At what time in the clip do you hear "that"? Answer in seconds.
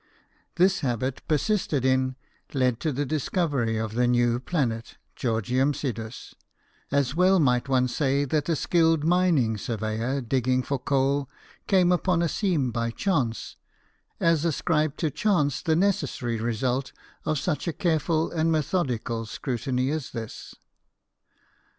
8.25-8.49